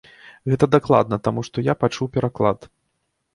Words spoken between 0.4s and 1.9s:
Гэта дакладна, таму што я